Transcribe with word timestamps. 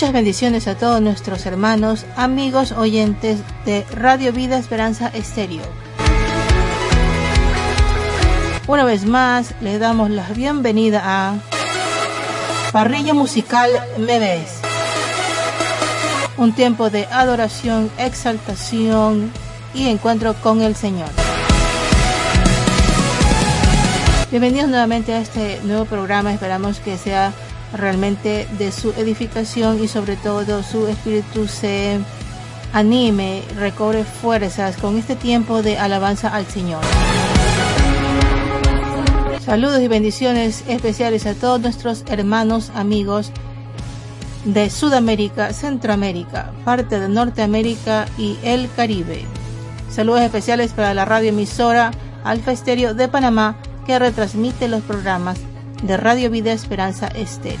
Muchas 0.00 0.14
bendiciones 0.14 0.66
a 0.66 0.78
todos 0.78 1.02
nuestros 1.02 1.44
hermanos, 1.44 2.06
amigos, 2.16 2.72
oyentes 2.72 3.40
de 3.66 3.84
Radio 3.92 4.32
Vida 4.32 4.56
Esperanza 4.56 5.08
Estéreo. 5.08 5.60
Una 8.66 8.84
vez 8.84 9.04
más, 9.04 9.54
le 9.60 9.78
damos 9.78 10.08
la 10.08 10.26
bienvenida 10.30 11.02
a 11.04 11.34
Parrilla 12.72 13.12
Musical 13.12 13.68
Me 13.98 14.42
Un 16.38 16.54
tiempo 16.54 16.88
de 16.88 17.04
adoración, 17.04 17.90
exaltación 17.98 19.30
y 19.74 19.88
encuentro 19.88 20.32
con 20.32 20.62
el 20.62 20.76
Señor. 20.76 21.10
Bienvenidos 24.30 24.70
nuevamente 24.70 25.12
a 25.12 25.18
este 25.18 25.60
nuevo 25.64 25.84
programa. 25.84 26.32
Esperamos 26.32 26.80
que 26.80 26.96
sea 26.96 27.34
realmente 27.72 28.48
de 28.58 28.72
su 28.72 28.90
edificación 28.92 29.82
y 29.82 29.88
sobre 29.88 30.16
todo 30.16 30.62
su 30.62 30.86
espíritu 30.88 31.46
se 31.46 32.00
anime, 32.72 33.42
recobre 33.56 34.04
fuerzas 34.04 34.76
con 34.76 34.96
este 34.96 35.16
tiempo 35.16 35.62
de 35.62 35.78
alabanza 35.78 36.28
al 36.28 36.46
Señor. 36.46 36.82
Saludos 39.44 39.80
y 39.80 39.88
bendiciones 39.88 40.64
especiales 40.68 41.26
a 41.26 41.34
todos 41.34 41.60
nuestros 41.60 42.04
hermanos, 42.08 42.70
amigos 42.74 43.32
de 44.44 44.70
Sudamérica, 44.70 45.52
Centroamérica, 45.52 46.52
parte 46.64 47.00
de 47.00 47.08
Norteamérica 47.08 48.06
y 48.16 48.38
el 48.42 48.70
Caribe. 48.76 49.24
Saludos 49.90 50.20
especiales 50.20 50.72
para 50.72 50.94
la 50.94 51.04
radio 51.04 51.30
emisora 51.30 51.90
Alfa 52.22 52.52
Estéreo 52.52 52.94
de 52.94 53.08
Panamá 53.08 53.56
que 53.86 53.98
retransmite 53.98 54.68
los 54.68 54.82
programas 54.82 55.38
de 55.82 55.96
Radio 55.96 56.30
Vida 56.30 56.52
Esperanza 56.52 57.08
Estéreo. 57.08 57.58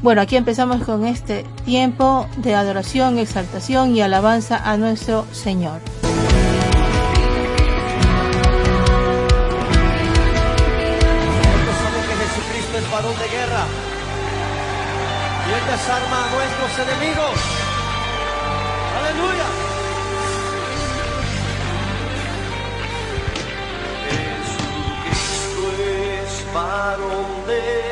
Bueno, 0.00 0.20
aquí 0.20 0.36
empezamos 0.36 0.84
con 0.84 1.06
este 1.06 1.44
tiempo 1.64 2.28
de 2.36 2.54
adoración, 2.54 3.18
exaltación 3.18 3.96
y 3.96 4.00
alabanza 4.00 4.56
a 4.64 4.76
nuestro 4.76 5.26
Señor. 5.32 5.80
Jesucristo 12.18 12.78
es 12.78 12.90
varón 12.90 13.14
de 13.18 13.28
guerra 13.36 13.64
y 15.46 15.52
Él 15.52 15.64
desarma 15.70 16.26
a 16.26 16.30
nuestros 16.30 16.88
enemigos. 16.88 17.57
Varón 26.88 27.46
de 27.46 27.87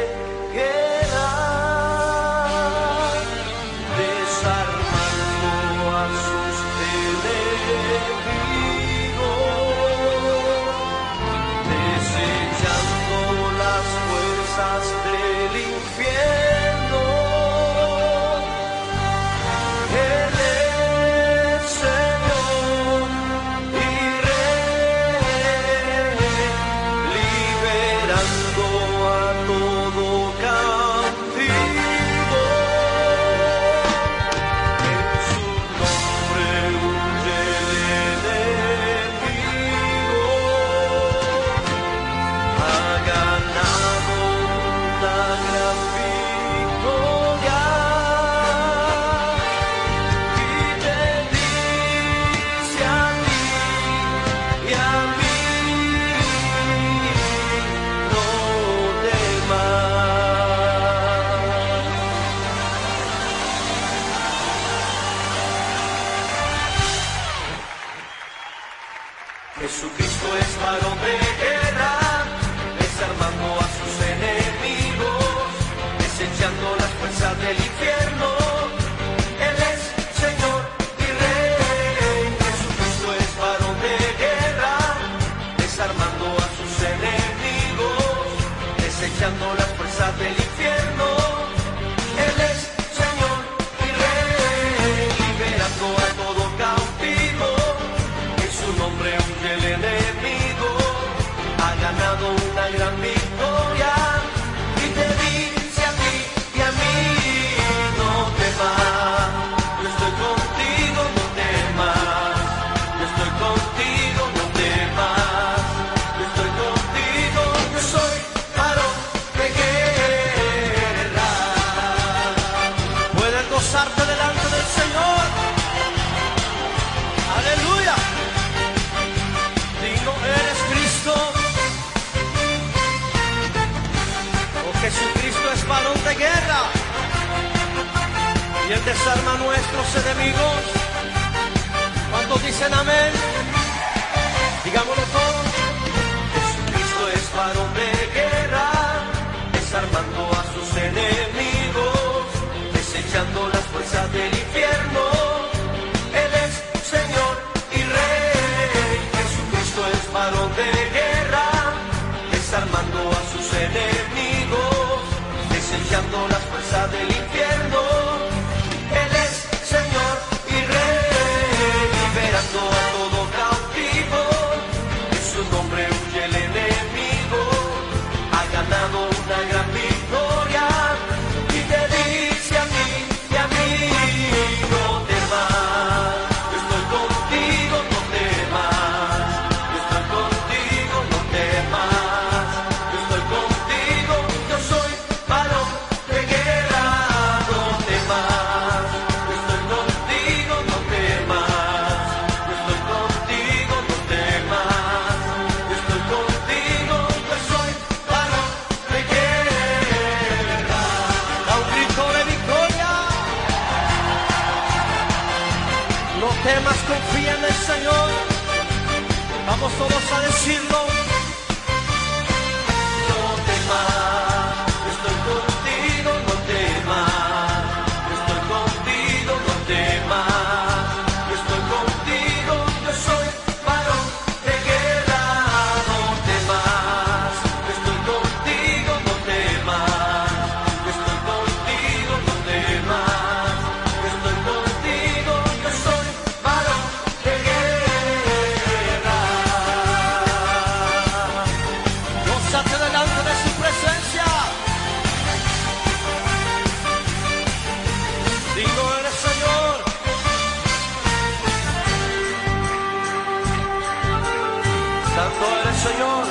Señor. 265.97 266.27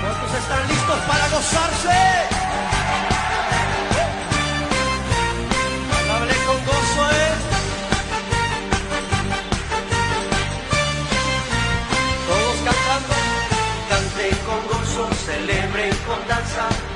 ¿Cuántos 0.00 0.38
están 0.40 0.68
listos 0.68 0.98
para 1.06 1.28
gozarse? 1.28 1.98
Hablé 6.14 6.34
con 6.46 6.64
gozo, 6.64 7.10
¿eh? 7.10 7.32
Todos 12.26 12.56
cantando, 12.64 13.14
canten 13.90 14.36
con 14.46 14.60
gozo, 14.68 15.14
celebren 15.26 15.94
con 16.06 16.28
danza. 16.28 16.93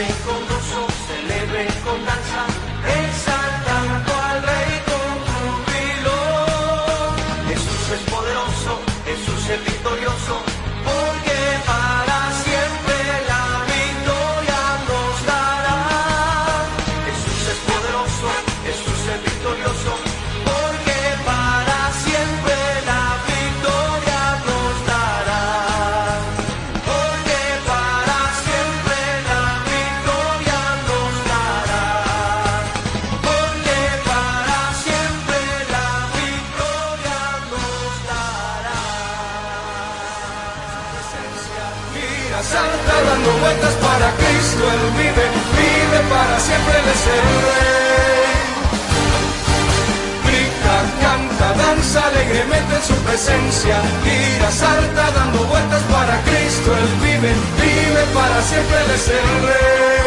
Ame 0.00 0.08
con 0.24 0.40
gozo, 0.48 0.86
celebre 1.08 1.66
con 1.84 2.02
danza. 2.06 2.59
alegremente 52.30 52.74
en 52.76 52.82
su 52.82 52.94
presencia. 53.02 53.82
Gira, 54.04 54.50
salta, 54.50 55.10
dando 55.12 55.44
vueltas 55.44 55.82
para 55.84 56.20
Cristo. 56.22 56.76
Él 56.76 56.88
vive, 57.02 57.32
vive 57.60 58.04
para 58.14 58.42
siempre, 58.42 58.76
Él 58.84 58.90
es 58.94 59.08
el 59.08 59.46
Rey. 59.46 59.99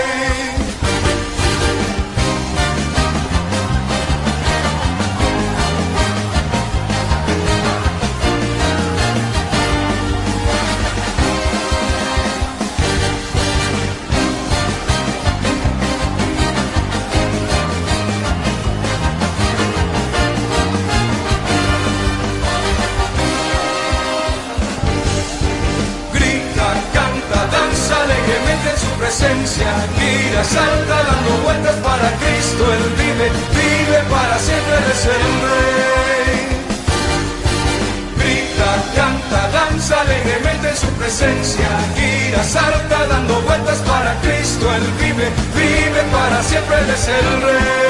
siempre 46.54 46.78
eres 46.82 47.08
el 47.08 47.42
rey. 47.42 47.83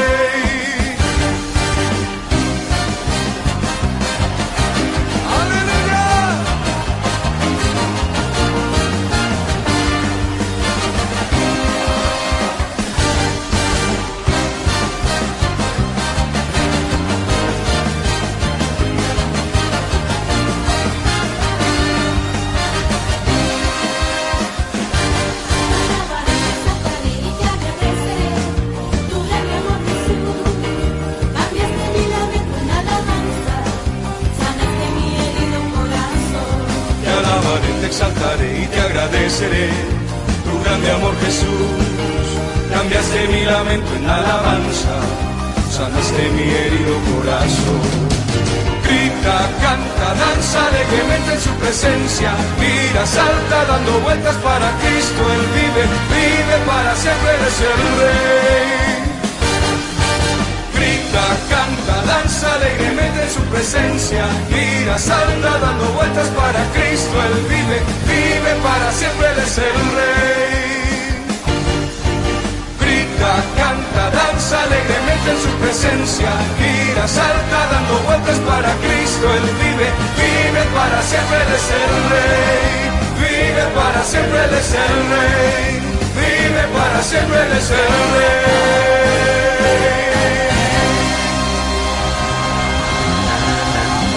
Presencia, 76.14 76.32
gira, 76.58 77.08
salta 77.08 77.68
dando 77.72 78.00
vueltas 78.06 78.38
para 78.40 78.74
Cristo, 78.76 79.34
Él 79.34 79.44
vive, 79.62 79.92
vive 80.18 80.64
para 80.74 81.02
siempre 81.02 81.38
de 81.38 81.58
ser 81.60 81.90
rey, 82.10 82.92
vive 83.20 83.64
para 83.76 84.04
siempre 84.04 84.48
de 84.48 84.62
ser 84.62 84.92
rey, 85.14 85.82
vive 86.16 86.68
para 86.74 87.02
siempre 87.02 87.38
de 87.38 87.62
ser 87.62 87.90
rey. 88.14 88.54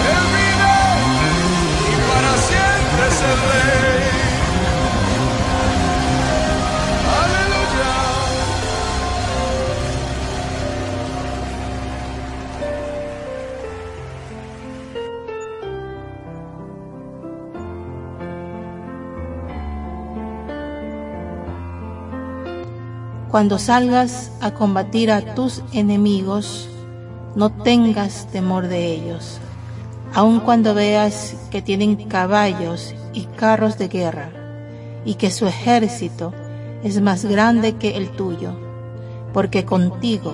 Él 0.09 0.23
vive 0.35 0.73
y 1.83 1.95
para 2.09 2.33
siempre 2.37 3.11
ser 3.11 3.81
rey. 3.81 3.86
Cuando 23.37 23.59
salgas 23.59 24.31
a 24.41 24.55
combatir 24.55 25.11
a 25.11 25.35
tus 25.35 25.61
enemigos, 25.71 26.67
no 27.35 27.51
tengas 27.51 28.25
temor 28.31 28.67
de 28.67 28.91
ellos, 28.91 29.37
aun 30.15 30.39
cuando 30.39 30.73
veas 30.73 31.35
que 31.51 31.61
tienen 31.61 31.97
caballos 32.07 32.95
y 33.13 33.25
carros 33.25 33.77
de 33.77 33.89
guerra, 33.89 34.31
y 35.05 35.13
que 35.13 35.29
su 35.29 35.45
ejército 35.45 36.33
es 36.83 36.99
más 36.99 37.25
grande 37.25 37.75
que 37.75 37.95
el 37.95 38.09
tuyo, 38.09 38.53
porque 39.33 39.65
contigo 39.65 40.33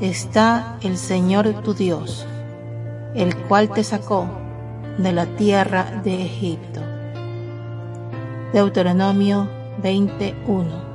está 0.00 0.78
el 0.80 0.96
Señor 0.96 1.52
tu 1.62 1.74
Dios, 1.74 2.24
el 3.14 3.36
cual 3.36 3.68
te 3.68 3.84
sacó 3.84 4.26
de 4.96 5.12
la 5.12 5.26
tierra 5.26 6.00
de 6.02 6.22
Egipto. 6.24 6.80
Deuteronomio 8.54 9.50
21 9.82 10.91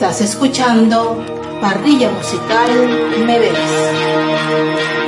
Estás 0.00 0.22
escuchando 0.22 1.22
Parrilla 1.60 2.10
Musical 2.10 2.70
Me 3.26 3.38
Ves. 3.38 4.99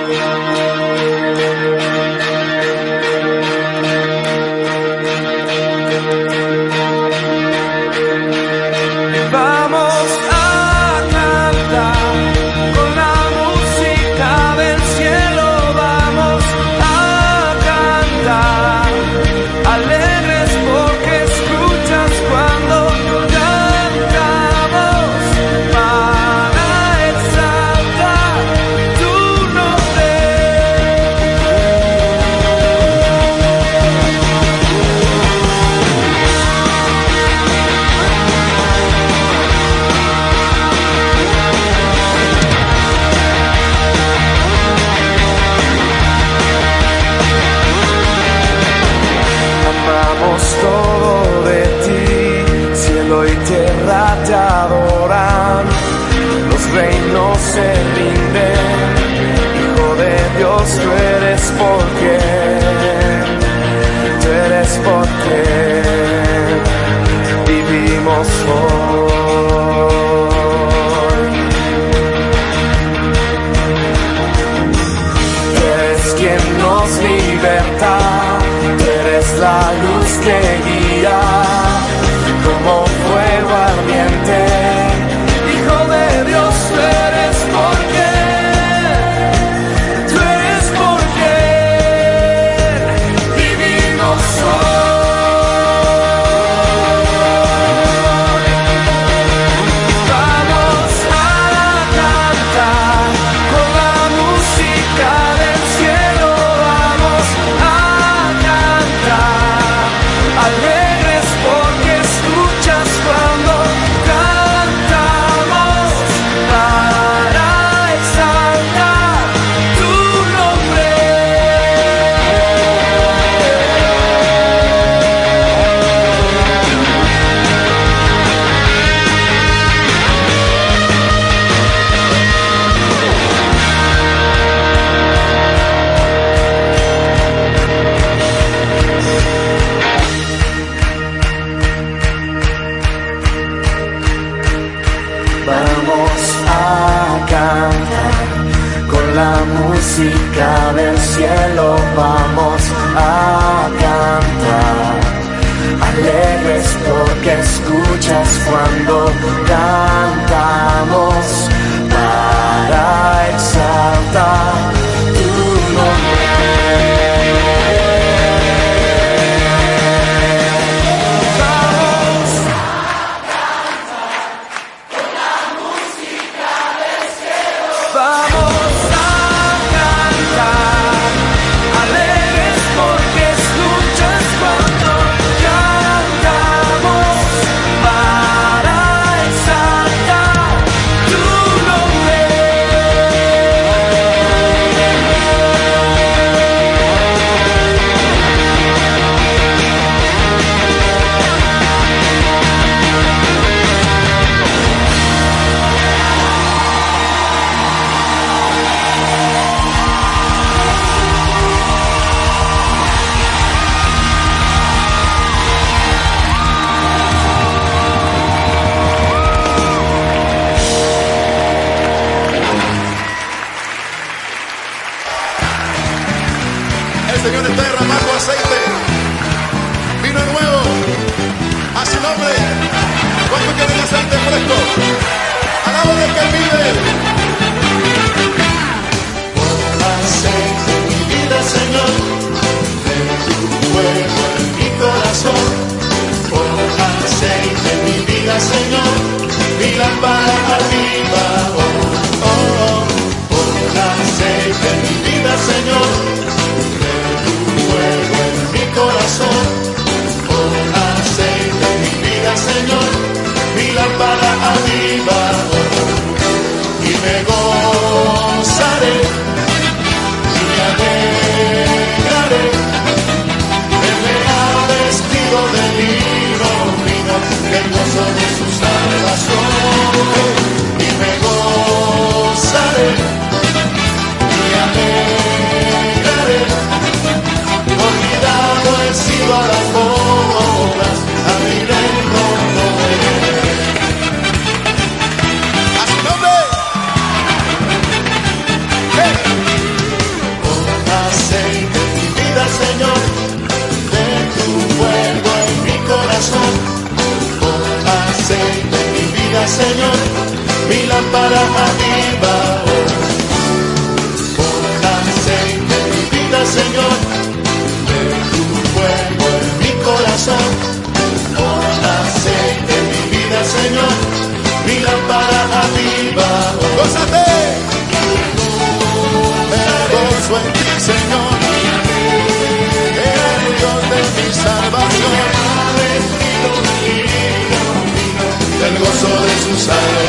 Gozo 339.53 340.02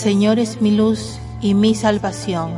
Señor 0.00 0.38
es 0.38 0.62
mi 0.62 0.70
luz 0.70 1.18
y 1.42 1.52
mi 1.52 1.74
salvación. 1.74 2.52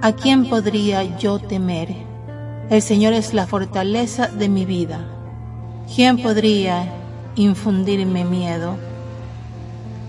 ¿A 0.00 0.12
quién 0.12 0.48
podría 0.48 1.18
yo 1.18 1.38
temer? 1.38 1.94
El 2.70 2.80
Señor 2.80 3.12
es 3.12 3.34
la 3.34 3.46
fortaleza 3.46 4.28
de 4.28 4.48
mi 4.48 4.64
vida. 4.64 5.04
¿Quién 5.94 6.22
podría 6.22 6.90
infundirme 7.34 8.24
miedo? 8.24 8.78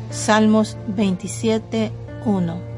Salmos 0.09 0.77
27, 0.87 1.91
1. 2.23 2.74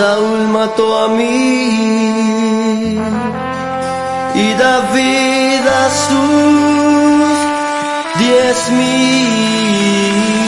Saúl 0.00 0.48
mató 0.48 0.86
a 0.98 1.08
mí 1.08 1.28
y 4.34 4.54
David 4.54 5.62
a 5.82 5.90
sus 6.04 7.36
diez 8.18 8.70
mil. 8.78 10.39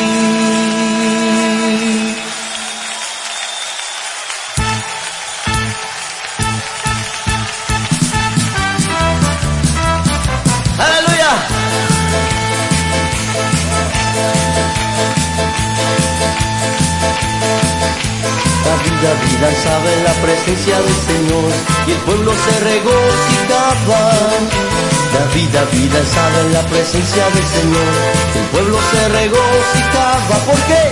David, 25.63 25.79
David 25.79 25.93
danzaba 25.93 26.41
en 26.41 26.53
la 26.55 26.63
presencia 26.67 27.25
del 27.31 27.47
Señor 27.47 27.95
el 28.35 28.47
pueblo 28.51 28.79
se 28.91 29.09
regocijaba. 29.11 30.37
¿Por 30.47 30.61
qué? 30.67 30.83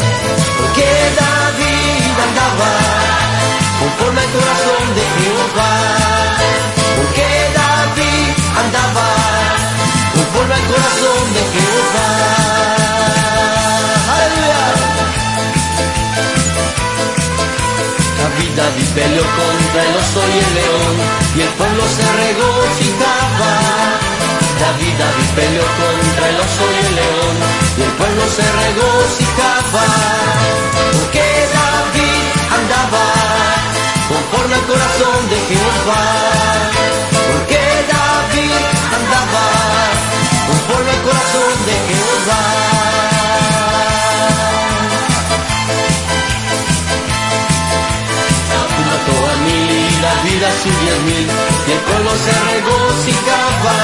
Porque 0.59 0.88
David 1.18 2.12
andaba 2.26 2.70
conforme 3.80 4.20
al 4.20 4.30
corazón 4.30 4.85
de 4.94 5.04
Jehová. 5.16 5.74
Porque 6.98 7.26
David 7.61 8.30
andaba 8.62 9.09
conforme 10.14 10.54
al 10.54 10.64
corazón 10.70 11.24
de 11.35 11.42
Jehová. 11.52 12.11
Aleluya. 14.14 14.64
David, 18.20 18.50
David 18.61 18.88
peleó 18.94 19.24
contra 19.40 19.80
el 19.83 19.92
oso 19.96 20.20
y 20.30 20.38
el 20.46 20.50
león 20.61 20.96
y 21.35 21.40
el 21.40 21.52
pueblo 21.59 21.83
se 21.88 22.06
regocijaba. 22.22 22.99
David, 24.70 24.94
David 24.98 25.30
peleó 25.35 25.64
contra 25.64 26.28
el 26.28 26.37
oso 26.37 26.64
y 26.70 26.87
el 26.87 26.94
león 26.94 27.37
y 27.76 27.83
el 27.83 27.90
pueblo 27.90 28.22
se 28.28 28.42
regocijaba. 28.42 29.87
Porque 30.92 31.24
David 31.59 32.22
andaba 32.54 33.04
conforme 34.09 34.54
al 34.54 34.66
corazón 34.66 35.28
de 35.28 35.38
Jehová. 35.48 36.79
A 50.40 50.42
sus 50.42 50.72
diez 50.81 51.00
mil, 51.03 51.29
y 51.68 51.70
el 51.70 51.79
pueblo 51.81 52.11
se 52.16 52.33
regocijaba. 52.48 53.76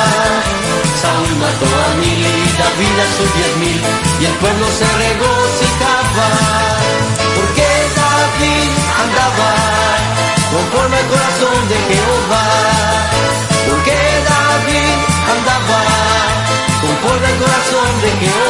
Saúl 1.02 1.36
mató 1.36 1.68
a 1.84 1.88
mil, 2.00 2.22
David 2.56 2.96
a 2.96 3.08
sus 3.16 3.30
diez 3.36 3.56
mil, 3.60 3.80
y 4.20 4.24
el 4.24 4.32
pueblo 4.40 4.66
se 4.72 4.88
regocijaba. 5.04 6.28
Porque 7.36 7.68
David 8.00 8.70
andaba 9.04 9.52
conforme 10.48 10.96
al 10.96 11.06
corazón 11.12 11.60
de 11.68 11.76
Jehová. 11.92 12.46
Porque 13.68 13.96
David 14.32 14.96
andaba 15.36 15.80
conforme 16.80 17.26
al 17.26 17.36
corazón 17.36 17.90
de 18.00 18.10
Jehová. 18.16 18.45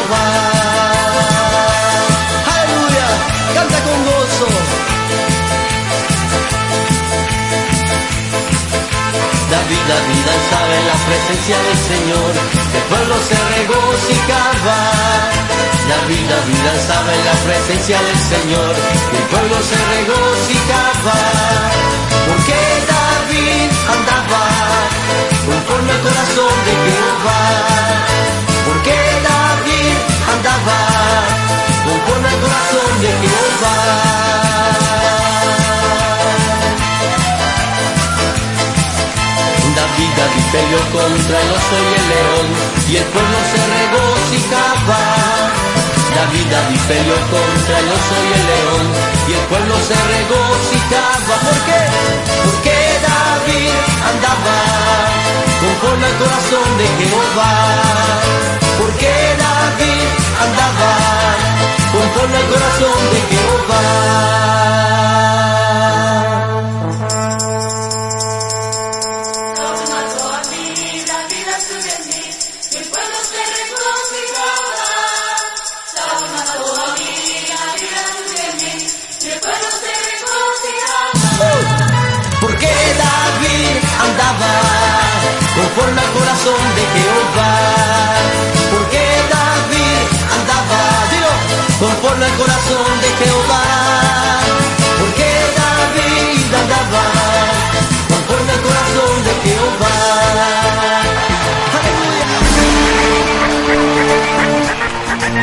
David 9.88 10.22
danzaba 10.27 10.72
en 10.81 10.87
la 10.90 10.99
presencia 11.07 11.57
del 11.62 11.79
Señor, 11.79 12.31
el 12.75 12.85
pueblo 12.90 13.14
se 13.29 13.38
regocijaba. 13.55 14.79
David, 15.88 16.25
David 16.29 16.61
danzaba 16.66 17.11
en 17.14 17.25
la 17.25 17.37
presencia 17.46 17.99
del 18.03 18.20
Señor, 18.33 18.75
el 19.18 19.25
pueblo 19.31 19.57
se 19.62 19.79
regocijaba. 19.94 21.18
Porque 22.27 22.59
David 22.90 23.70
andaba 23.94 24.44
conforme 25.46 25.92
al 25.92 26.01
corazón 26.01 26.55
de 26.66 26.72
Jehová. 26.85 27.42
Porque 28.66 28.96
David 29.31 29.94
andaba 30.35 30.79
conforme 31.87 32.29
al 32.29 32.38
corazón 32.42 32.90
de 33.03 33.11
Jehová. 33.22 33.45
Peleó 40.57 40.81
contra 40.88 41.37
el 41.45 41.51
oso 41.59 41.77
y 41.85 41.92
el 42.01 42.07
león 42.14 42.47
y 42.88 42.97
el 42.97 43.07
pueblo 43.12 43.38
se 43.53 43.61
regocijaba. 43.77 45.01
David, 46.16 46.47
David 46.55 46.83
peleó 46.88 47.19
contra 47.35 47.75
el 47.83 47.88
oso 47.97 48.16
y 48.29 48.31
el 48.38 48.45
león 48.53 48.85
y 49.29 49.31
el 49.38 49.45
pueblo 49.51 49.75
se 49.88 49.97
regocijaba. 50.14 51.35
¿Por 51.47 51.59
qué? 51.69 51.83
Porque 52.47 52.77
David 53.09 53.75
andaba 54.11 54.59
conforme 55.62 56.07
al 56.11 56.16
corazón 56.23 56.69
de 56.81 56.87
Jehová. 56.99 57.53
Porque 58.81 59.12
David 59.45 60.07
andaba 60.45 60.92
conforme 61.92 62.37
al 62.42 62.49
corazón 62.53 63.01
de 63.12 63.21
Jehová. 63.31 63.87
Corazón 92.37 93.01
de 93.01 93.09
Jehová, 93.25 93.64
porque 95.01 95.29
David 95.57 96.55
andaba 96.55 97.05
conforme 98.09 98.53
el 98.53 98.61
corazón 98.61 99.25
de 99.25 99.33
Jehová. 99.44 99.96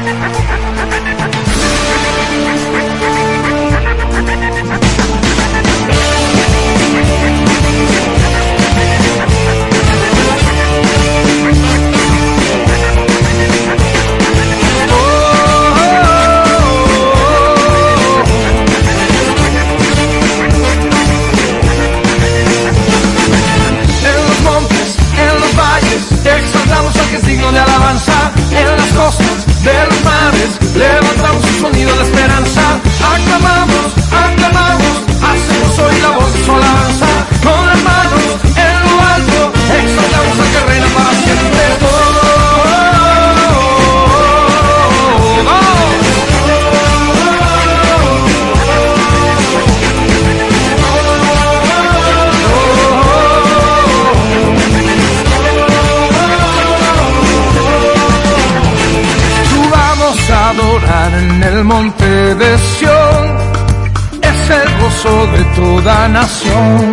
Aleluya. 0.05 0.62
Toda 65.83 66.07
nación. 66.07 66.91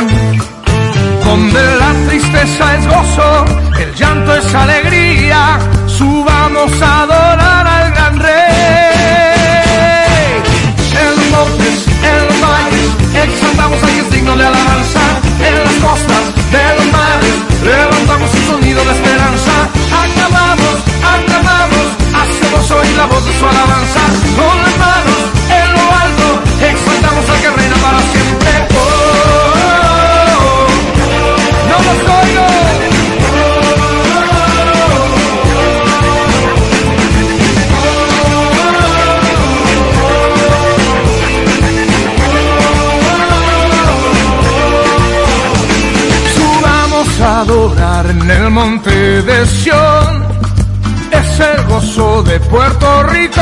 De 52.22 52.38
Puerto 52.40 53.02
Rico, 53.04 53.40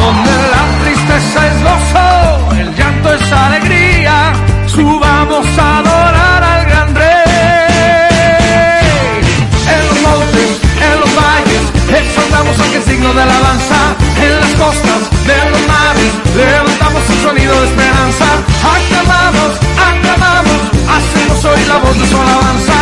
donde 0.00 0.30
la 0.54 0.64
tristeza 0.82 1.46
es 1.46 1.62
gozo, 1.62 2.54
el 2.58 2.74
llanto 2.74 3.12
es 3.12 3.32
alegría, 3.32 4.32
subamos 4.66 5.46
a 5.58 5.78
adorar 5.78 6.42
al 6.42 6.64
gran 6.66 6.94
rey. 6.94 7.04
En 9.74 9.88
los 9.88 10.00
montes, 10.00 10.60
en 10.80 11.00
los 11.00 11.14
valles, 11.14 11.62
exaltamos 12.00 12.60
al 12.60 12.70
que 12.70 12.78
es 12.78 12.86
digno 12.86 13.12
de 13.12 13.22
alabanza, 13.22 13.96
en 14.16 14.40
las 14.40 14.50
costas 14.52 15.00
de 15.26 15.50
los 15.50 15.60
mares, 15.68 16.12
levantamos 16.34 17.02
un 17.10 17.22
sonido 17.22 17.60
de 17.60 17.66
esperanza, 17.66 18.26
aclamamos, 18.76 19.50
aclamamos, 19.76 20.60
hacemos 20.96 21.44
hoy 21.44 21.64
la 21.66 21.76
voz 21.78 21.98
de 21.98 22.06
su 22.06 22.16
alabanza, 22.16 22.74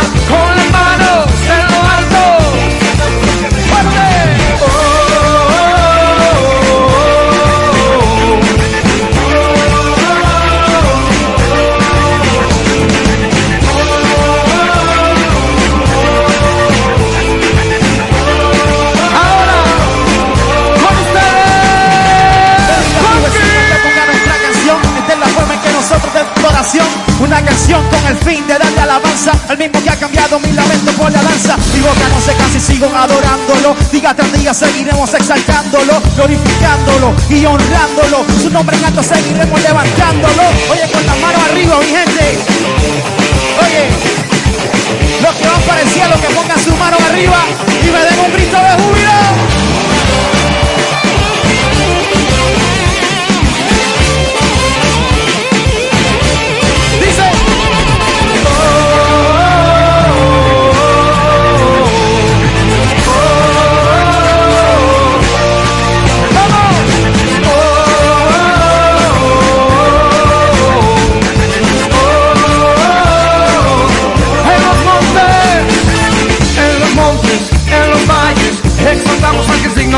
día 34.01 34.15
tras 34.15 34.57
seguiremos 34.57 35.13
exaltándolo, 35.13 36.01
glorificándolo 36.15 37.13
y 37.29 37.45
honrándolo, 37.45 38.25
su 38.41 38.49
nombre 38.49 38.75
en 38.75 38.85
alto 38.85 39.03
seguiremos 39.03 39.61
levantándolo, 39.61 40.43
oye 40.71 40.91
con 40.91 41.05
las 41.05 41.17
manos 41.19 41.41
arriba 41.49 41.77
mi 41.77 41.85
gente, 41.85 42.39
oye, 43.61 43.89
los 45.21 45.35
que 45.35 45.47
van 45.47 45.61
para 45.61 45.81
el 45.81 45.89
cielo 45.89 46.15
que 46.19 46.33
pongan 46.33 46.59
su 46.59 46.75
mano 46.77 46.97
arriba 47.09 47.43
y 47.83 47.91
me 47.91 47.99
den 47.99 48.19
un 48.25 48.33
grito 48.33 48.57
de 48.57 48.83
júbilo. 48.83 49.50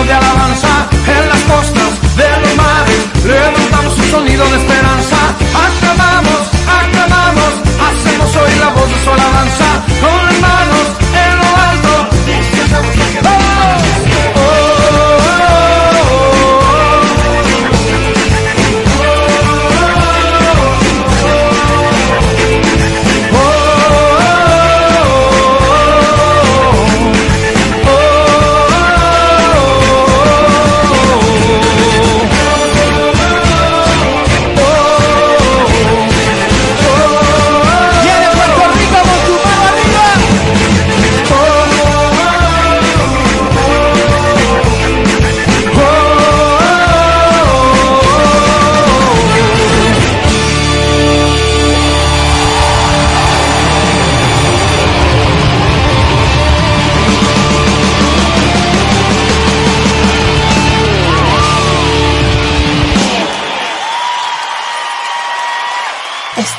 de 0.05 0.13
alabanza 0.13 0.67
en 1.07 1.29
las 1.29 1.41
costas 1.43 1.91
de 2.17 2.29
los 2.41 2.55
mares. 2.55 3.01
Levantamos 3.25 3.97
un 3.97 4.03
sonido 4.11 4.43
de 4.49 4.57
esperanza. 4.57 5.17
Aclamamos, 5.67 6.41
aclamamos, 6.67 7.51
hacemos 7.87 8.35
hoy 8.35 8.53
la 8.59 8.69
voz 8.69 8.89
de 8.89 9.03
su 9.03 9.09
alabanza. 9.11 10.22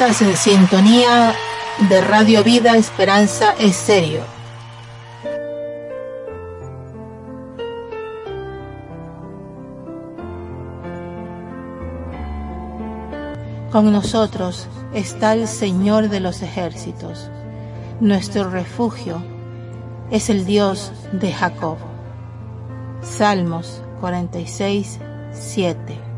En 0.07 0.37
sintonía 0.37 1.35
de 1.89 2.03
Radio 2.03 2.45
Vida 2.45 2.77
Esperanza 2.77 3.55
es 3.59 3.75
serio. 3.75 4.21
Con 13.73 13.91
nosotros 13.93 14.69
está 14.93 15.33
el 15.33 15.49
Señor 15.49 16.11
de 16.11 16.21
los 16.21 16.43
ejércitos. 16.43 17.31
Nuestro 18.01 18.51
refugio 18.51 19.25
es 20.11 20.29
el 20.29 20.45
Dios 20.45 20.93
de 21.13 21.33
Jacob. 21.33 21.79
Salmos 23.01 23.81
46, 24.03 24.99
7. 25.33 26.14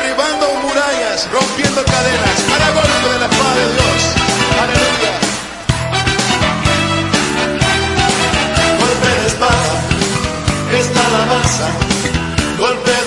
derribando 0.00 0.46
murallas, 0.62 1.28
rompiendo 1.32 1.84
cadenas, 1.84 2.38
a 2.54 2.70
golpe 2.70 3.08
de 3.12 3.18
la 3.18 3.26
espada 3.26 3.54
de 3.54 3.66
Dios. 3.74 4.00
Aleluya. 4.62 5.12
Golpe 8.78 9.08
de 9.20 9.26
espada, 9.26 9.70
esta 10.80 11.00
alabanza, 11.06 11.68
golpe 12.58 12.97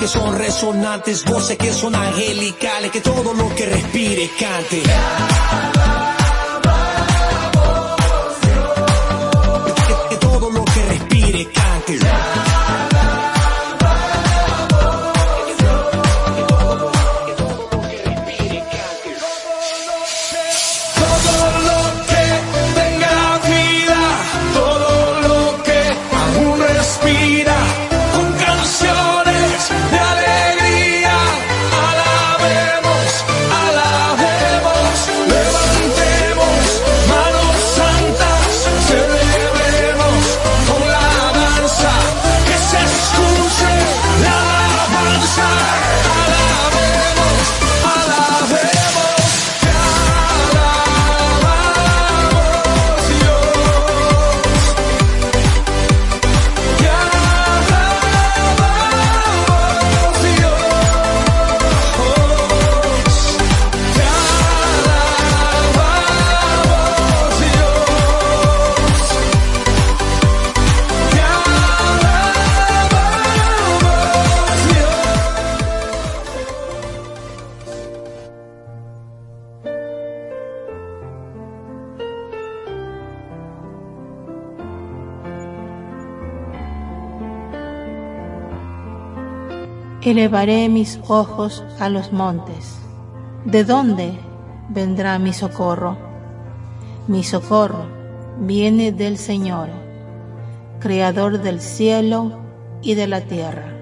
que 0.00 0.08
son 0.08 0.34
resonantes, 0.34 1.26
voces 1.26 1.58
que 1.58 1.70
son 1.74 1.94
angelicales, 1.94 2.90
que 2.90 3.02
todo 3.02 3.34
lo 3.34 3.54
que 3.54 3.66
respire 3.66 4.30
cante. 4.38 4.82
Elevaré 90.10 90.68
mis 90.68 90.98
ojos 91.06 91.62
a 91.78 91.88
los 91.88 92.12
montes. 92.12 92.80
¿De 93.44 93.62
dónde 93.62 94.18
vendrá 94.68 95.20
mi 95.20 95.32
socorro? 95.32 95.96
Mi 97.06 97.22
socorro 97.22 97.84
viene 98.40 98.90
del 98.90 99.18
Señor, 99.18 99.68
Creador 100.80 101.40
del 101.40 101.60
cielo 101.60 102.40
y 102.82 102.94
de 102.94 103.06
la 103.06 103.20
tierra. 103.20 103.72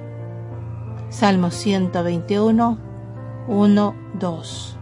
Salmo 1.08 1.50
121, 1.50 2.78
1, 3.48 3.94
2. 4.20 4.77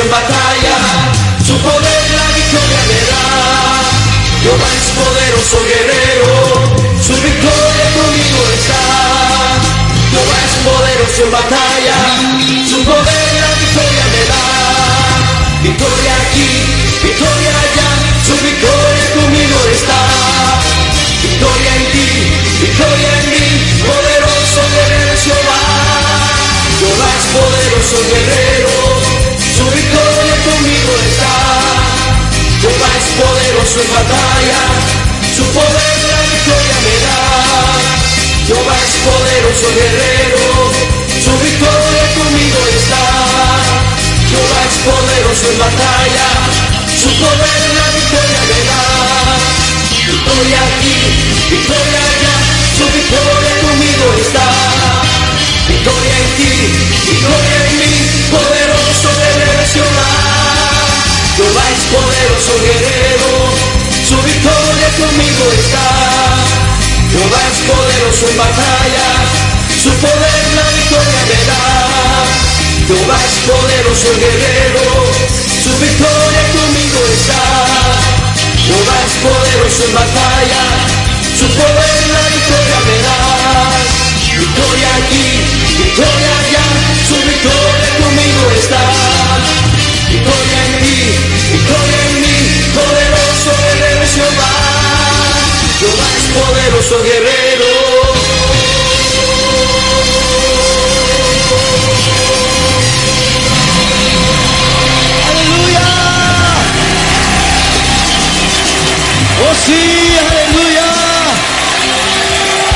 En 0.00 0.10
batalla, 0.10 0.76
su 1.46 1.54
poder 1.58 2.02
la 2.18 2.26
victoria 2.34 2.80
me 2.90 3.00
da, 3.06 3.22
lo 4.42 4.54
más 4.58 4.82
poderoso 4.90 5.62
guerrero, 5.70 6.30
su 6.98 7.14
victoria 7.14 7.86
conmigo 7.94 8.40
está, 8.58 8.82
lo 10.10 10.22
más 10.26 10.50
poderoso 10.66 11.22
en 11.22 11.30
batalla, 11.30 11.96
su 12.66 12.82
poder 12.82 13.28
la 13.38 13.52
victoria 13.54 14.04
me 14.10 14.22
da, 14.34 14.44
victoria 15.62 16.12
aquí, 16.26 16.50
victoria 16.98 17.52
allá, 17.54 17.90
su 18.26 18.34
victoria 18.34 19.06
conmigo 19.14 19.58
está, 19.78 20.00
victoria 21.22 21.70
en 21.70 21.86
ti, 21.94 22.10
victoria 22.66 23.10
en 23.22 23.26
mí, 23.30 23.46
poderoso 23.86 24.60
guerrero 24.74 25.12
es 25.14 25.22
Jehová, 25.22 25.62
lo 26.82 26.90
más 26.98 27.22
poderoso 27.30 27.96
guerrero, 28.10 28.53
poderoso 33.14 33.80
en 33.80 33.90
batalla, 33.94 34.60
su 35.36 35.44
poder 35.54 35.96
la 36.10 36.20
victoria 36.34 36.76
me 36.84 36.96
da, 37.06 37.20
lo 38.50 38.58
más 38.66 38.90
poderoso 39.06 39.66
guerrero, 39.74 40.42
su 41.22 41.32
victoria 41.38 42.04
conmigo 42.18 42.58
está, 42.74 43.04
lo 44.34 44.42
más 44.50 44.72
poderoso 44.82 45.44
en 45.50 45.58
batalla, 45.58 46.26
su 46.98 47.10
poder 47.22 47.62
la 47.78 47.88
victoria 47.94 48.40
me 48.50 48.60
da. 48.66 48.82
Victoria 50.04 50.58
aquí, 50.60 50.98
victoria 51.50 52.00
allá, 52.12 52.36
su 52.76 52.84
victoria 52.92 53.52
conmigo 53.62 54.06
está. 54.20 54.46
Victoria 55.68 56.14
en 56.18 56.30
ti, 56.36 56.52
victoria 57.08 57.63
en 68.22 68.36
batalla, 68.38 69.06
su 69.82 69.90
poder 69.90 70.42
la 70.54 70.66
victoria 70.70 71.22
me 71.26 71.40
da. 71.50 71.62
Jehová 72.86 73.18
es 73.26 73.36
poderoso 73.42 74.06
el 74.12 74.20
guerrero, 74.22 74.86
su 75.50 75.72
victoria 75.82 76.42
conmigo 76.54 77.00
está. 77.10 77.42
Jehová 78.62 78.96
es 79.02 79.14
poderoso 79.18 79.82
en 79.82 79.94
batalla, 79.98 80.62
su 81.34 81.46
poder 81.58 82.00
la 82.14 82.22
victoria 82.30 82.78
me 82.86 82.96
da. 83.02 83.18
Victoria 84.38 84.88
aquí, 84.94 85.26
victoria 85.74 86.30
allá, 86.38 86.66
su 87.08 87.16
victoria 87.18 87.88
conmigo 87.98 88.42
está. 88.54 88.82
Victoria 90.06 90.58
en 90.70 90.74
mí, 90.86 90.98
victoria 91.50 91.98
en 92.06 92.20
mí, 92.22 92.36
poderoso 92.78 93.50
guerrero 93.58 94.06
Jehová. 94.14 94.54
Jehová 95.80 96.08
es 96.14 96.26
poderoso 96.30 97.02
guerrero. 97.02 97.73
Sí! 109.66 110.16
¡Aleluya! 110.18 110.86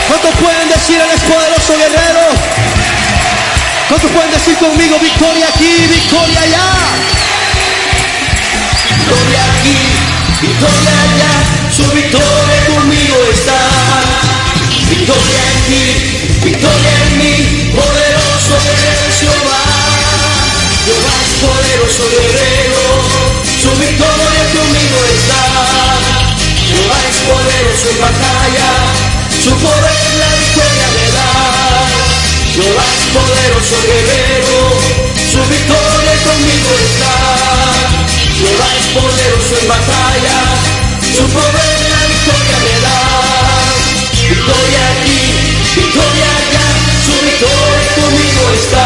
¿Cuántos 0.08 0.34
pueden 0.36 0.68
decir 0.68 1.00
es 1.14 1.20
poderoso 1.22 1.76
guerrero? 1.76 2.24
¿Cuántos 3.88 4.10
pueden 4.10 4.30
decir 4.30 4.56
conmigo 4.58 4.98
victoria 4.98 5.48
aquí, 5.48 5.86
victoria 5.88 6.40
allá? 6.40 6.66
Victoria 8.88 9.40
aquí, 9.58 9.78
victoria 10.42 10.92
allá, 11.02 11.32
su 11.74 11.84
victoria 11.92 12.66
conmigo 12.66 13.16
está. 13.32 13.58
Victoria 14.88 15.48
ti, 15.68 15.84
victoria 16.44 16.92
en 17.04 17.18
mí, 17.18 17.72
poderoso 17.76 18.56
es 18.56 19.20
Jehová. 19.20 19.62
Jehová 20.84 21.14
es 21.24 21.32
poderoso 21.44 22.04
guerrero, 22.08 22.82
su 23.60 23.70
victoria 23.78 24.42
conmigo 24.54 24.98
está. 25.14 25.87
Poderoso 27.26 27.90
en 27.90 28.00
batalla, 28.00 28.68
su 29.42 29.50
poder 29.50 30.08
la 30.18 30.28
victoria 30.38 30.88
me 30.96 31.06
da. 31.16 31.30
Jehová 32.54 32.84
es 32.96 33.04
poderoso 33.12 33.76
guerrero, 33.86 34.58
su 35.30 35.40
victoria 35.50 36.14
conmigo 36.24 36.70
está. 36.88 37.14
Jehová 38.38 38.68
es 38.80 38.86
poderoso 38.96 39.52
en 39.60 39.68
batalla, 39.68 40.36
su 41.16 41.24
poder 41.28 41.78
la 41.92 42.02
victoria 42.06 42.58
me 42.64 42.76
da. 42.86 42.98
Victoria 44.28 44.82
aquí, 44.96 45.20
victoria 45.76 46.28
allá, 46.38 46.66
su 47.04 47.14
victoria 47.28 47.90
conmigo 48.00 48.42
está. 48.56 48.84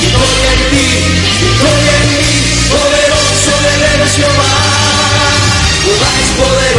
Victoria 0.00 0.59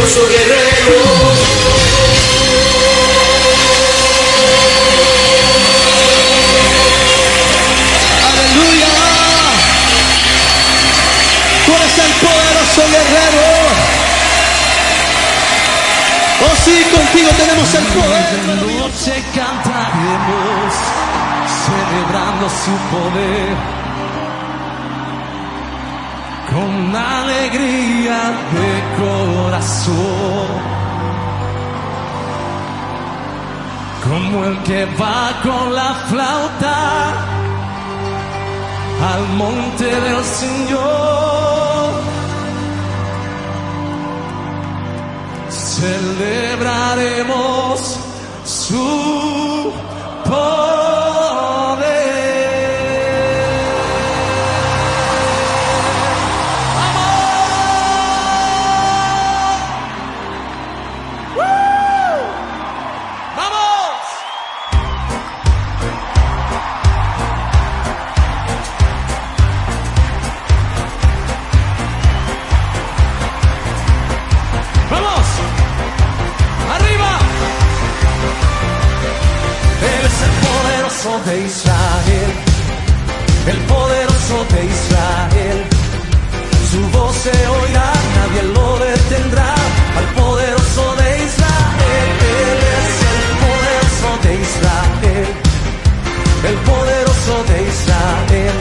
poderoso 0.02 0.28
guerrero. 0.28 0.98
¡Aleluya! 8.28 8.88
Tú 11.66 11.72
eres 11.72 11.98
el 11.98 12.12
poderoso 12.26 12.82
guerrero. 12.90 13.46
Oh 16.44 16.56
sí, 16.64 16.84
contigo 16.94 17.30
tenemos 17.36 17.74
el 17.74 17.84
poder. 17.84 18.38
noche 18.78 19.22
cantaremos, 19.34 20.74
celebrando 21.64 22.48
su 22.48 22.74
poder. 22.90 23.81
Con 26.52 26.94
alegría 26.94 28.20
de 28.52 28.70
corazón. 29.00 30.48
Como 34.04 34.44
el 34.44 34.62
que 34.64 34.84
va 35.00 35.40
con 35.42 35.74
la 35.74 35.94
flauta 36.10 37.32
al 39.14 39.22
monte 39.36 39.86
del 39.86 40.22
Señor. 40.24 42.02
Celebraremos 45.48 47.98
su 48.44 49.72
poder. 50.24 50.91
Poderoso 81.02 81.30
de 81.30 81.46
Israel, 81.46 82.32
el 83.46 83.58
poderoso 83.66 84.46
de 84.54 84.64
Israel. 84.66 85.64
Su 86.70 86.80
voz 86.96 87.14
se 87.16 87.30
oirá, 87.30 87.92
nadie 88.16 88.42
lo 88.54 88.78
detendrá. 88.78 89.54
Al 89.98 90.06
poderoso 90.14 90.96
de 90.96 91.24
Israel, 91.24 92.08
Él 92.42 92.58
es 92.78 92.94
el 93.14 93.22
poderoso 93.44 94.10
de 94.22 94.32
Israel, 94.46 95.28
el 96.48 96.56
poderoso 96.70 97.34
de 97.50 97.68
Israel. 97.68 98.54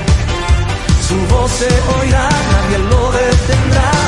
Su 1.07 1.17
voz 1.33 1.51
se 1.51 1.69
oirá, 1.99 2.29
nadie 2.53 2.77
lo 2.89 3.11
detendrá. 3.11 4.00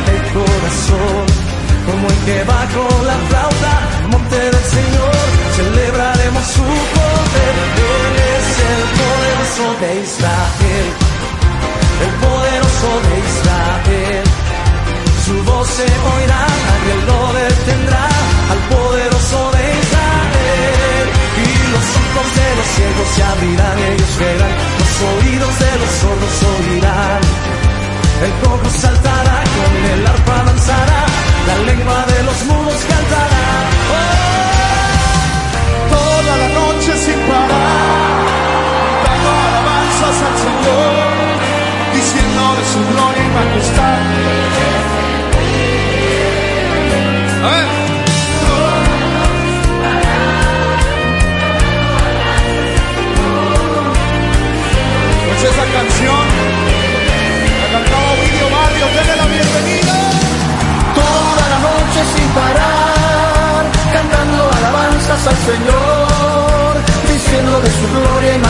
Del 0.00 0.22
corazón. 0.32 1.26
Como 1.86 2.08
el 2.08 2.18
que 2.26 2.44
va 2.44 2.60
la 3.04 3.16
flauta 3.28 3.74
monte 4.10 4.36
del 4.36 4.64
Señor, 4.76 5.14
celebraremos 5.56 6.44
su 6.56 6.62
poder. 6.94 7.54
Él 7.94 8.14
es 8.34 8.48
el 8.72 8.82
poderoso 9.00 9.64
de 9.82 9.90
Israel, 10.06 10.88
el 12.04 12.12
poderoso 12.24 12.90
de 13.06 13.14
Israel. 13.30 14.24
Su 15.26 15.34
voz 15.44 15.68
se 15.68 15.86
oirá, 16.14 16.42
nadie 16.66 16.94
lo 17.08 17.20
detendrá, 17.32 18.06
al 18.52 18.60
poderoso 18.74 19.38
de 19.56 19.64
Israel. 19.82 21.06
Y 21.44 21.50
los 21.72 21.86
ojos 22.02 22.28
de 22.38 22.48
los 22.58 22.68
ciegos 22.76 23.08
se 23.14 23.22
abrirán, 23.22 23.78
ellos 23.92 24.12
verán, 24.18 24.73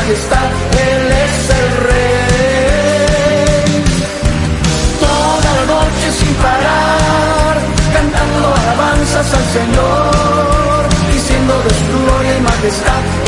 majestad, 0.04 0.50
Él 0.86 1.12
es 1.24 1.50
el 1.60 1.68
rey. 1.88 3.24
Toda 5.00 5.50
la 5.54 5.64
noche 5.74 6.06
sin 6.18 6.34
parar, 6.34 7.54
cantando 7.94 8.54
alabanzas 8.54 9.28
al 9.32 9.46
Señor, 9.58 10.88
diciendo 11.10 11.54
de 11.62 11.70
su 11.70 11.84
gloria 12.04 12.36
y 12.36 12.40
majestad. 12.42 13.23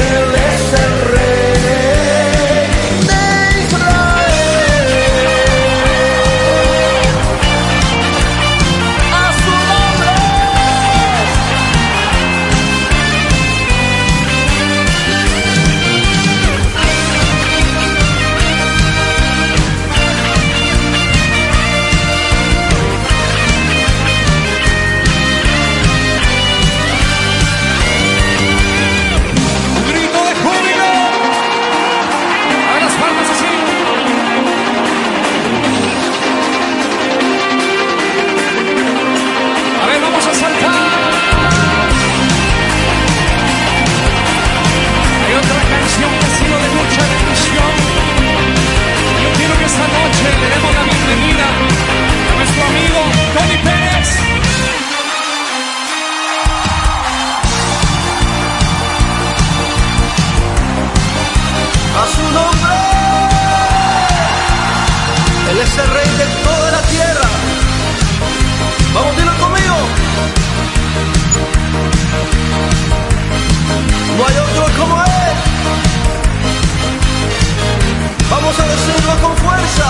Vamos 78.46 78.60
a 78.60 78.68
decirlo 78.68 79.12
con 79.22 79.36
fuerza. 79.38 79.86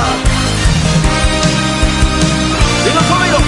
Dilo 2.86 3.02
conmigo. 3.10 3.38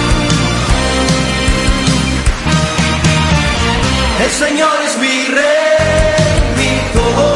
El 4.22 4.30
Señor 4.30 4.76
es 4.84 4.98
mi 4.98 5.24
rey, 5.38 6.42
mi 6.58 6.72
todo. 6.92 7.26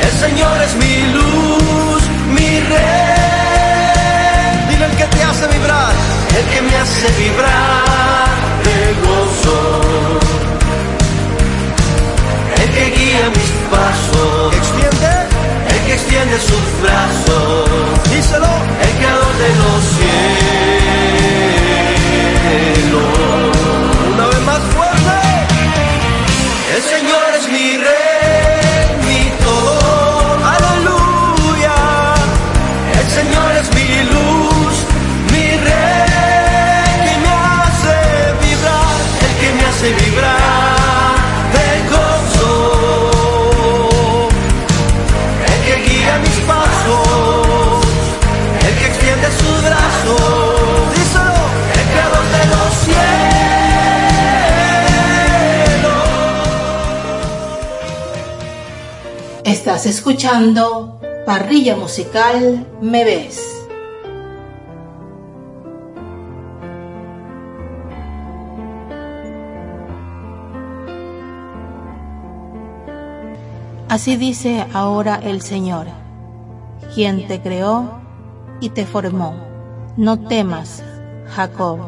El 0.00 0.12
Señor 0.20 0.62
es 0.62 0.74
mi 0.76 0.94
luz, 1.12 2.02
mi 2.28 2.60
rey. 2.60 3.08
Dile 4.70 4.84
el 4.84 4.96
que 4.96 5.06
te 5.06 5.24
hace 5.24 5.48
vibrar, 5.48 5.92
el 6.38 6.44
que 6.54 6.62
me 6.62 6.76
hace 6.76 7.08
vibrar 7.20 8.28
de 8.62 8.94
gozo. 9.02 10.20
El 12.62 12.70
que 12.70 12.84
guía 12.96 13.28
mis 13.30 13.50
pasos 13.72 14.51
extiende 16.22 16.38
sus 16.40 16.80
brazos. 16.82 17.70
Díselo, 18.10 18.46
el 18.82 18.90
creador 18.98 19.36
de 19.38 19.48
los 19.56 19.84
cielos. 22.84 23.51
Escuchando 59.84 61.00
Parrilla 61.26 61.74
Musical 61.74 62.64
Me 62.80 63.04
Ves. 63.04 63.66
Así 73.88 74.16
dice 74.16 74.64
ahora 74.72 75.16
el 75.16 75.42
Señor, 75.42 75.88
quien 76.94 77.26
te 77.26 77.40
creó 77.40 78.00
y 78.60 78.68
te 78.68 78.86
formó. 78.86 79.34
No 79.96 80.20
temas, 80.20 80.84
Jacob, 81.34 81.78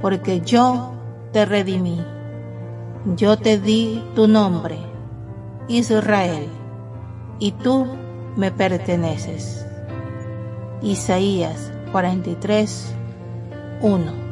porque 0.00 0.40
yo 0.40 0.92
te 1.32 1.44
redimí. 1.44 2.04
Yo 3.14 3.36
te 3.36 3.58
di 3.60 4.02
tu 4.16 4.26
nombre, 4.26 4.78
Israel 5.68 6.48
y 7.38 7.52
tú 7.52 7.86
me 8.36 8.50
perteneces. 8.50 9.64
Isaías 10.82 11.72
43, 11.92 12.94
1. 13.80 14.25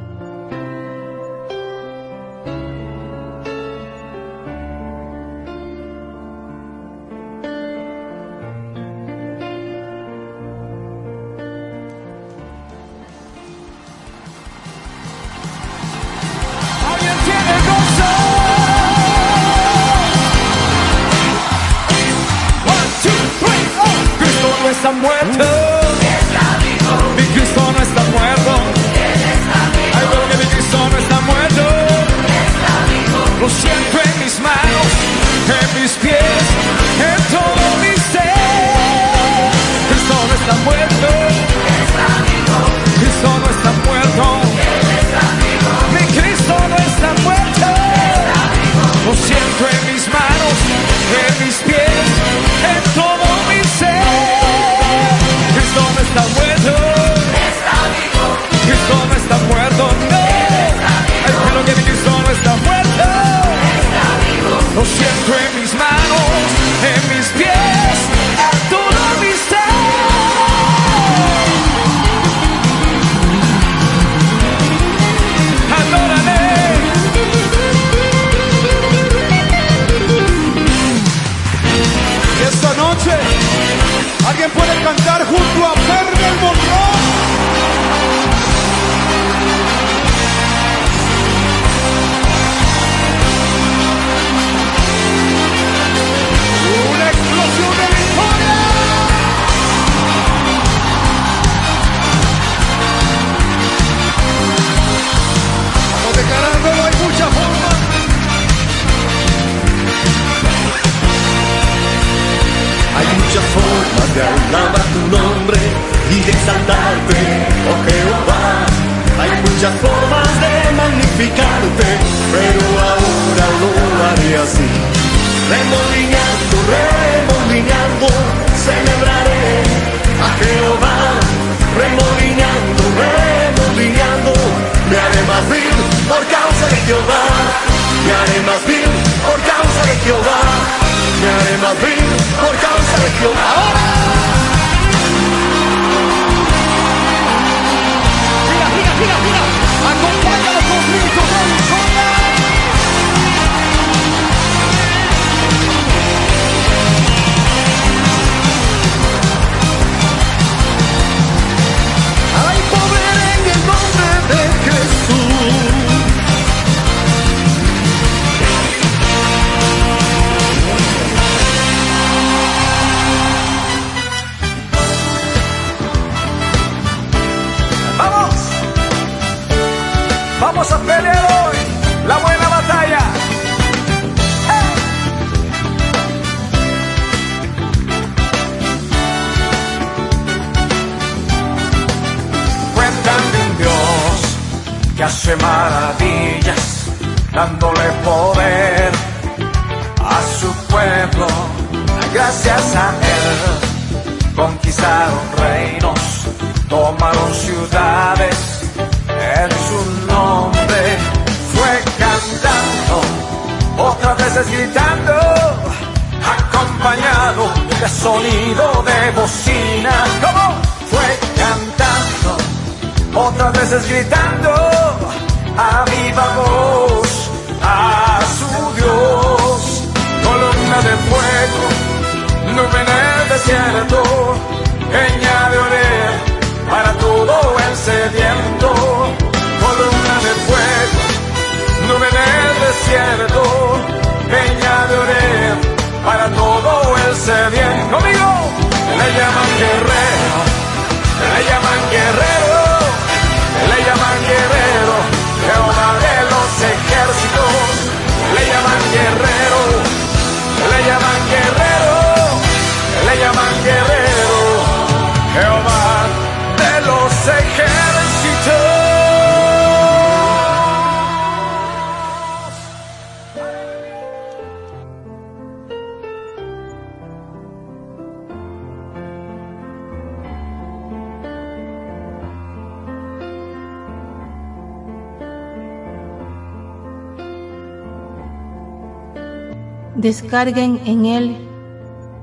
descarguen 290.04 290.82
en 290.84 291.06
Él 291.06 291.34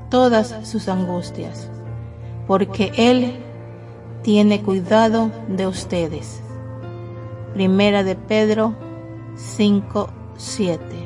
todas 0.08 0.54
sus 0.62 0.86
angustias, 0.88 1.68
porque 2.46 2.92
Él 2.96 3.34
tiene 4.22 4.62
cuidado 4.62 5.32
de 5.48 5.66
ustedes. 5.66 6.40
Primera 7.54 8.04
de 8.04 8.14
Pedro 8.14 8.76
5, 9.34 10.08
7. 10.36 11.01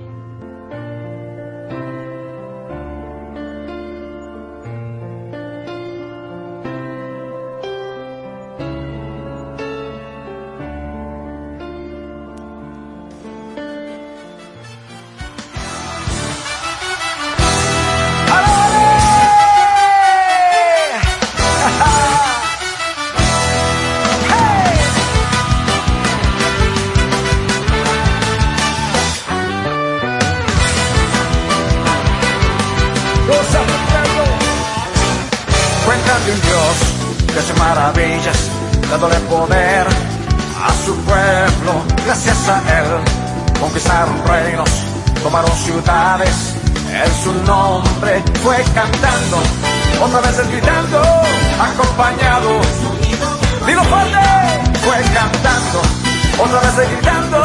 otra 56.39 56.61
vez 56.61 56.91
gritando. 56.91 57.43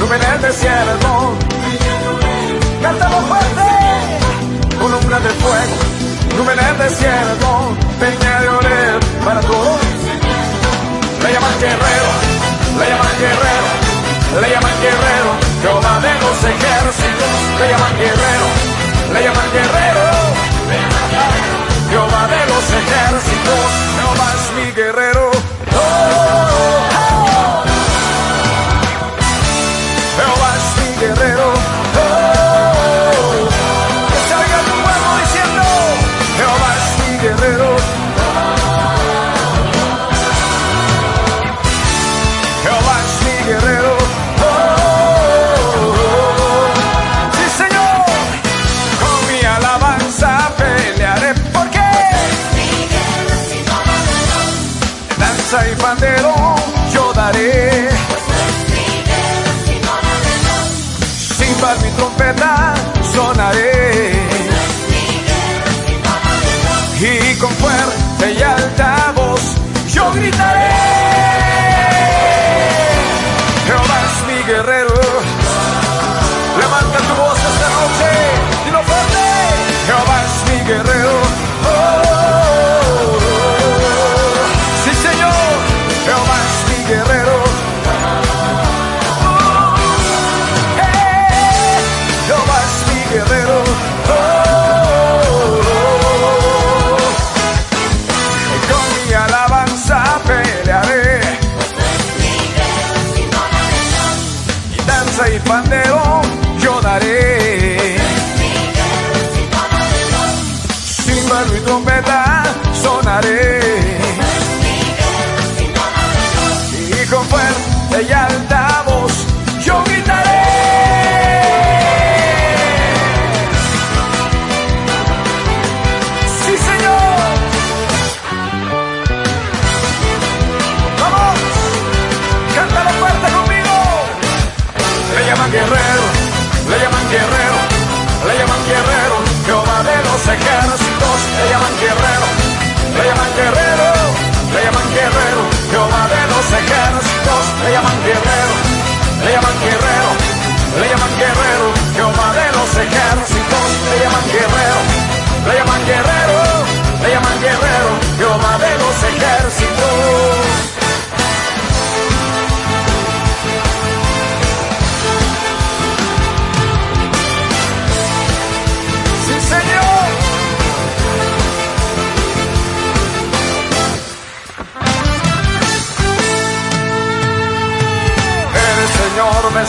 Nube 0.00 0.16
en 0.16 0.22
el 0.22 0.40
cantamos 2.82 3.24
fuerte, 3.28 3.68
columna 4.78 5.20
de 5.20 5.30
fuego. 5.30 5.76
Nube 6.36 6.52
en 6.52 6.58
el 6.58 6.78
desierto, 6.78 7.76
peña 8.00 8.40
de 8.40 8.48
orel 8.48 9.00
para 9.24 9.40
todos. 9.40 9.80
Le 11.22 11.32
llaman 11.32 11.58
guerrero, 11.60 12.10
le 12.78 12.88
llaman 12.88 13.14
guerrero, 13.18 13.68
le 14.40 14.50
llaman 14.50 14.76
guerrero, 14.80 15.30
Jehová 15.62 16.00
de 16.00 16.14
los 16.20 16.38
ejércitos. 16.52 17.32
Le 17.60 17.68
llaman 17.70 17.96
guerrero, 17.96 18.46
le 19.12 19.22
llaman 19.22 19.52
guerrero. 19.52 20.11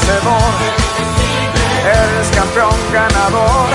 Vencedor, 0.03 0.53
eres 1.85 2.27
campeón 2.35 2.77
ganador, 2.91 3.69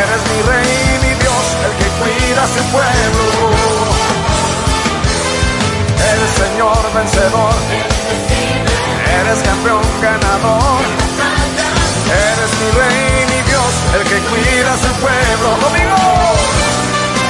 eres 0.00 0.22
mi 0.30 0.40
rey, 0.50 0.98
mi 1.02 1.12
Dios, 1.20 1.44
el 1.66 1.72
que 1.78 1.88
cuida 2.00 2.42
a 2.42 2.46
su 2.46 2.62
pueblo. 2.72 3.50
Eres 6.10 6.30
Señor 6.42 6.82
vencedor, 6.94 7.54
eres 9.20 9.38
campeón 9.44 9.82
ganador, 10.00 10.80
eres 12.32 12.50
mi 12.60 12.68
rey, 12.80 13.26
mi 13.32 13.40
Dios, 13.50 13.72
el 13.94 14.02
que 14.08 14.18
cuida 14.30 14.72
a 14.72 14.78
su 14.78 14.92
pueblo. 15.04 15.48
Conmigo, 15.64 15.96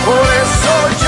por 0.06 0.26
eso 0.44 0.72
yo 1.02 1.07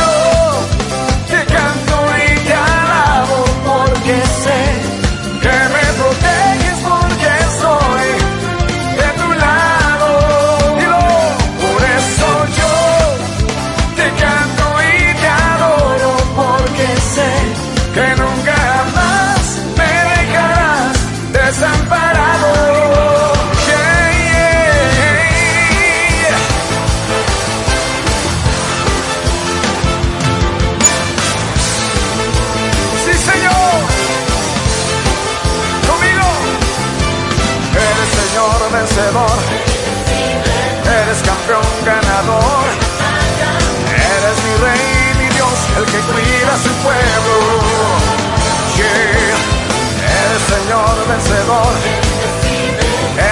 Eres 41.01 41.19
campeón 41.27 41.67
ganador. 41.85 42.65
Eres 43.91 44.37
mi 44.45 44.55
rey, 44.63 45.15
mi 45.19 45.29
Dios, 45.35 45.59
el 45.79 45.85
que 45.87 45.99
cuida 45.99 46.55
a 46.55 46.59
su 46.59 46.71
pueblo. 46.85 47.37
Yeah. 48.77 49.39
Eres 50.23 50.43
Señor 50.55 50.95
vencedor. 51.09 51.75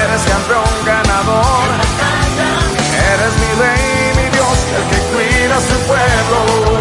Eres 0.02 0.22
campeón 0.26 0.74
ganador. 0.84 1.68
Eres 3.12 3.32
mi 3.42 3.50
rey, 3.62 4.12
mi 4.16 4.28
Dios, 4.30 4.58
el 4.78 4.84
que 4.90 4.98
cuida 5.12 5.56
a 5.56 5.60
su 5.60 5.76
pueblo. 5.86 6.77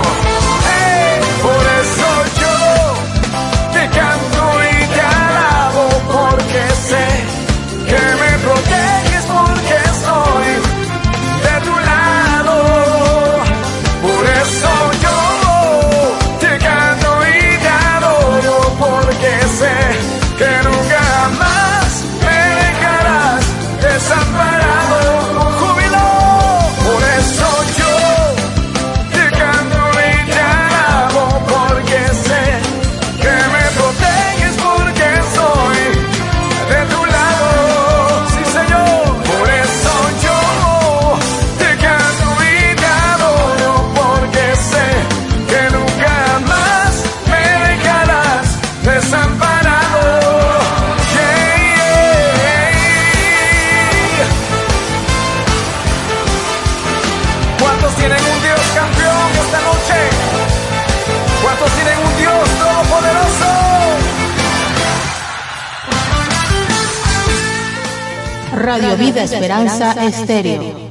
Esperanza 69.24 70.06
Estéreo. 70.06 70.88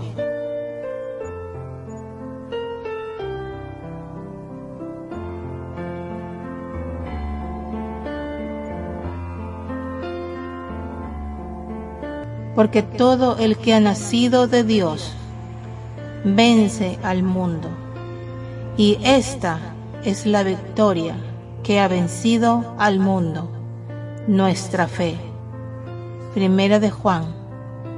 Porque 12.57 12.83
todo 12.83 13.37
el 13.39 13.57
que 13.59 13.74
ha 13.74 13.81
nacido 13.81 14.49
de 14.49 14.64
Dios 14.64 15.12
vence 16.24 16.99
al 17.03 17.22
mundo. 17.22 17.68
Y 18.77 18.99
esta 19.05 19.59
es 20.05 20.27
la 20.27 20.43
victoria 20.43 21.14
que 21.62 21.81
ha 21.81 21.87
vencido 21.87 22.74
al 22.79 22.99
mundo, 22.99 23.51
nuestra 24.27 24.89
fe. 24.89 25.16
Primera 26.35 26.81
de 26.81 26.91
Juan 26.91 27.45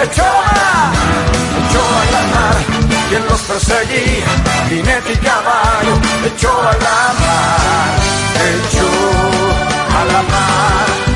caballo, 0.00 0.92
echó 1.68 1.82
a, 2.12 2.22
mar 2.32 2.56
quien 3.08 3.24
los 3.26 3.40
perseguía, 3.42 4.26
jinete 4.68 5.12
y 5.12 5.16
caballo, 5.16 6.00
echó 6.24 6.50
a 6.60 6.72
la 6.72 7.14
mar, 7.20 7.90
echó 8.50 8.88
a 9.98 10.04
la 10.04 10.22
mar 10.22 11.09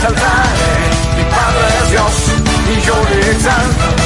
exaltaré. 0.00 0.90
Mi 1.16 1.24
Padre 1.24 1.66
es 1.82 1.90
Dios 1.90 2.12
y 2.72 2.80
yo 2.86 2.94
le. 3.10 3.99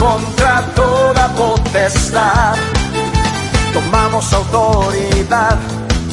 Contra 0.00 0.62
toda 0.74 1.28
potestad. 1.34 2.54
Tomamos 3.74 4.32
autoridad 4.32 5.58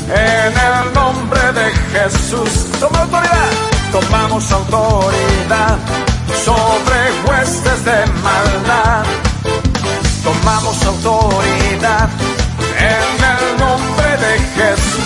en 0.10 0.54
el 0.68 0.94
nombre 0.94 1.42
de 1.54 1.72
Jesús. 1.94 2.52
Toma 2.80 3.00
autoridad. 3.00 3.52
Tomamos 3.92 4.52
autoridad 4.52 5.78
sobre 6.46 7.00
huestes 7.26 7.86
de 7.86 8.06
maldad. 8.28 9.06
Tomamos 10.24 10.84
autoridad 10.86 12.10
en 12.78 13.10
el 13.34 13.60
nombre 13.60 14.10
de 14.26 14.34
Jesús. 14.56 14.97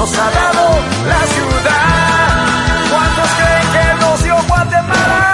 Nos 0.00 0.18
ha 0.18 0.30
dado 0.30 0.64
la 1.12 1.22
ciudad. 1.34 2.46
¿Cuántos 2.90 3.28
creen 3.38 3.66
que 3.74 3.84
nos 4.02 4.22
dio 4.22 4.36
Guatemala? 4.48 5.26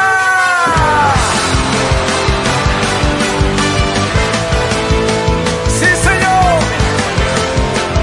Sí, 5.78 5.90
Señor. 6.08 6.54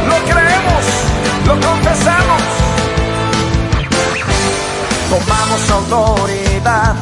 Lo 0.10 0.18
creemos, 0.30 0.84
lo 1.48 1.54
confesamos. 1.68 2.44
Tomamos 5.10 5.70
autoridad 5.70 6.96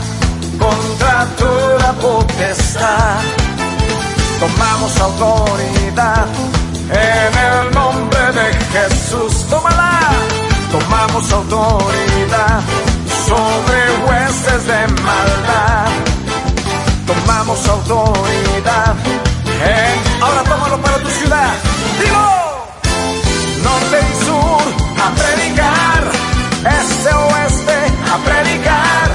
contra 0.57 1.27
toda 1.37 1.93
potestad. 2.01 3.19
Tomamos 4.39 4.99
autoridad 4.99 6.25
Jesús. 8.73 9.45
Tómala. 9.49 9.99
Tomamos 10.71 11.31
autoridad 11.31 12.59
sobre 13.27 13.79
huestes 14.05 14.67
de 14.67 14.87
maldad. 15.03 15.89
Tomamos 17.07 17.67
autoridad. 17.67 18.95
en- 19.63 20.23
Ahora 20.23 20.43
tómalo 20.43 20.77
para 20.81 20.97
tu 20.99 21.09
ciudad. 21.09 21.51
Dilo. 21.99 22.29
Norte 23.63 23.97
y 24.11 24.25
sur 24.25 24.63
a 25.05 25.07
predicar. 25.21 26.01
Este 26.79 27.09
oeste 27.13 27.77
a 28.13 28.17
predicar. 28.29 29.07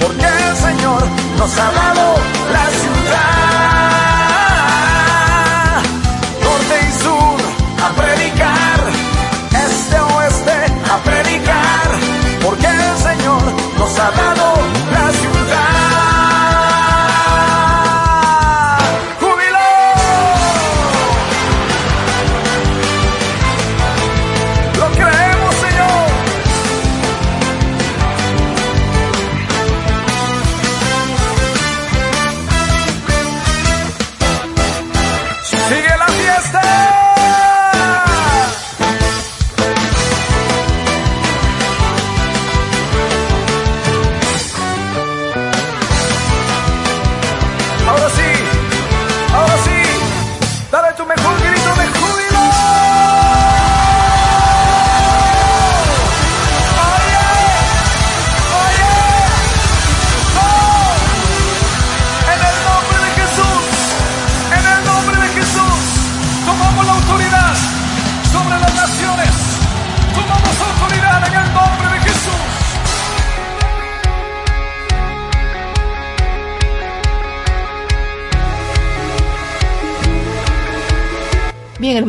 Porque 0.00 0.26
el 0.26 0.56
Señor 0.56 1.02
nos 1.38 1.52
ha 1.58 1.70
dado 1.80 1.99
Sigue 35.70 35.96
la 35.96 36.06
fiesta. 36.08 36.99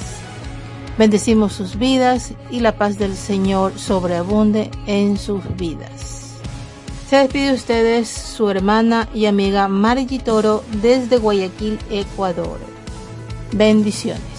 Bendecimos 0.98 1.54
sus 1.54 1.78
vidas 1.78 2.34
y 2.50 2.62
la 2.62 2.76
paz 2.76 2.98
del 2.98 3.16
Señor 3.16 3.78
sobreabunde 3.78 4.72
en 4.88 5.18
sus 5.18 5.44
vidas. 5.56 6.18
Se 7.10 7.18
despide 7.18 7.48
de 7.48 7.54
ustedes 7.54 8.10
su 8.10 8.50
hermana 8.50 9.08
y 9.14 9.28
amiga 9.28 9.68
Margie 9.68 10.20
Toro 10.20 10.64
desde 10.82 11.18
Guayaquil, 11.18 11.78
Ecuador. 11.90 12.60
Bendiciones. 13.54 14.37